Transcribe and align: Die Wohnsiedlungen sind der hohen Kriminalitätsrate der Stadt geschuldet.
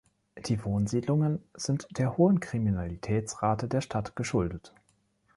Die 0.47 0.65
Wohnsiedlungen 0.65 1.43
sind 1.53 1.87
der 1.99 2.17
hohen 2.17 2.39
Kriminalitätsrate 2.39 3.67
der 3.67 3.81
Stadt 3.81 4.15
geschuldet. 4.15 4.73